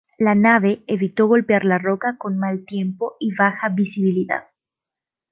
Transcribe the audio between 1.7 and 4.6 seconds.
roca con mal tiempo y baja visibilidad.